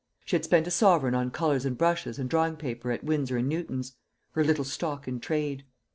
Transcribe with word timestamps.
She 0.25 0.35
had 0.35 0.43
spent 0.43 0.65
a 0.65 0.71
sovereign 0.71 1.13
on 1.13 1.29
colours 1.29 1.63
and 1.63 1.77
brushes 1.77 2.17
and 2.17 2.27
drawing 2.27 2.55
paper 2.55 2.91
at 2.91 3.03
Winsor 3.03 3.37
and 3.37 3.47
Newton's 3.47 3.97
her 4.31 4.43
little 4.43 4.65
stock 4.65 5.07
in 5.07 5.19
trade. 5.19 5.63